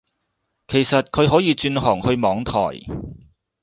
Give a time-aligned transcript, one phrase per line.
[0.67, 2.51] 其實佢可以轉行去網台